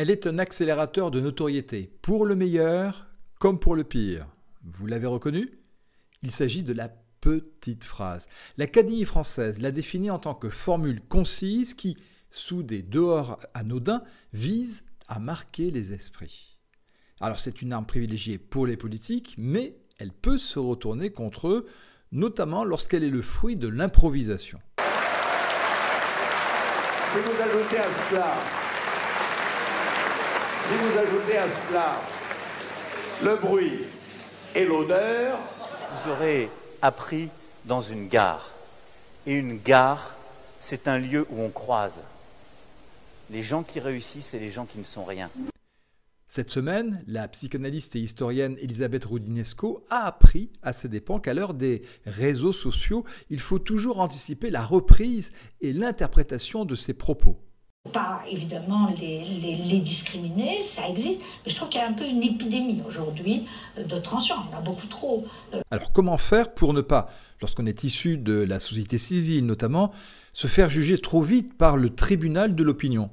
[0.00, 3.08] Elle est un accélérateur de notoriété, pour le meilleur
[3.40, 4.28] comme pour le pire.
[4.62, 5.58] Vous l'avez reconnu?
[6.22, 6.88] Il s'agit de la
[7.20, 8.28] petite phrase.
[8.58, 11.96] L'Académie française l'a définie en tant que formule concise qui,
[12.30, 14.00] sous des dehors anodins,
[14.32, 16.60] vise à marquer les esprits.
[17.20, 21.66] Alors c'est une arme privilégiée pour les politiques, mais elle peut se retourner contre eux,
[22.12, 24.60] notamment lorsqu'elle est le fruit de l'improvisation.
[27.12, 28.67] Si vous ajoutez à
[30.68, 32.00] si vous ajoutez à cela
[33.22, 33.86] le bruit
[34.54, 35.38] et l'odeur,
[35.90, 36.50] vous aurez
[36.82, 37.30] appris
[37.64, 38.50] dans une gare.
[39.26, 40.14] Et une gare,
[40.60, 42.04] c'est un lieu où on croise
[43.30, 45.30] les gens qui réussissent et les gens qui ne sont rien.
[46.26, 51.54] Cette semaine, la psychanalyste et historienne Elisabeth Roudinesco a appris à ses dépens qu'à l'heure
[51.54, 55.32] des réseaux sociaux, il faut toujours anticiper la reprise
[55.62, 57.38] et l'interprétation de ses propos.
[57.92, 62.22] Pas évidemment les, discriminer, ça existe, mais je trouve qu'il y a un peu une
[62.22, 65.24] épidémie aujourd'hui de tension, il y en a beaucoup trop.
[65.70, 67.08] Alors comment faire pour ne pas,
[67.40, 69.92] lorsqu'on est issu de la société civile notamment,
[70.32, 73.10] se faire juger trop vite par le tribunal de l'opinion?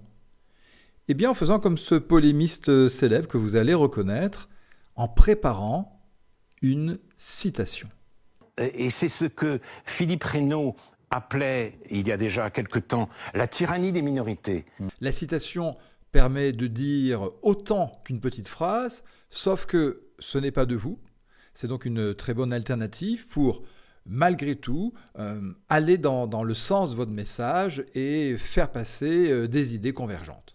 [1.08, 4.50] Eh bien, en faisant comme ce polémiste célèbre que vous allez reconnaître,
[4.96, 6.02] en préparant
[6.62, 7.88] une citation.
[8.58, 10.76] Et c'est ce que Philippe Reynaud
[11.16, 14.66] appelait, il y a déjà quelque temps, la tyrannie des minorités.
[15.00, 15.78] La citation
[16.12, 21.00] permet de dire autant qu'une petite phrase, sauf que ce n'est pas de vous.
[21.54, 23.64] C'est donc une très bonne alternative pour,
[24.06, 29.48] malgré tout, euh, aller dans, dans, le sens de votre message et faire passer euh,
[29.48, 30.55] des idées convergentes.